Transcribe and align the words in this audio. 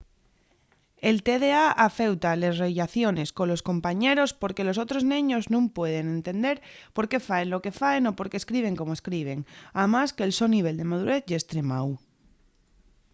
el 1.09 1.17
tda 1.27 1.63
afeuta 1.87 2.31
les 2.41 2.55
rellaciones 2.65 3.29
colos 3.37 3.65
compañeros 3.69 4.29
porque 4.41 4.67
los 4.67 4.77
otros 4.83 5.03
neños 5.13 5.43
nun 5.51 5.65
pueden 5.77 6.05
entender 6.17 6.57
por 6.95 7.05
qué 7.09 7.17
faen 7.27 7.51
lo 7.53 7.61
que 7.63 7.75
faen 7.81 8.03
o 8.09 8.15
por 8.17 8.27
qué 8.29 8.37
escriben 8.41 8.77
como 8.79 8.95
escriben 8.97 9.39
amás 9.83 10.09
que'l 10.15 10.37
so 10.39 10.45
nivel 10.55 10.75
de 10.77 10.89
madurez 10.91 11.21
ye 11.29 11.37
estremáu 11.41 11.89